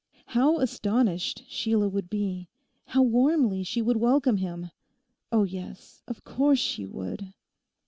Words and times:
How 0.25 0.57
astonished 0.57 1.43
Sheila 1.47 1.87
would 1.87 2.09
be; 2.09 2.49
how 2.87 3.03
warmly 3.03 3.61
she 3.61 3.83
would 3.83 3.97
welcome 3.97 4.37
him!... 4.37 4.71
Oh 5.31 5.43
yes, 5.43 6.01
of 6.07 6.23
course 6.23 6.57
she 6.57 6.87
would. 6.87 7.35